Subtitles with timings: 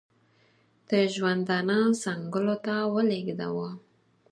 [0.89, 3.69] د ژوندانه څنګلو ته ولېږداوه.